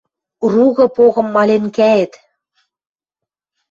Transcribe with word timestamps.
Ругы 0.51 0.85
погым 0.95 1.27
маленкаэт 1.35 2.13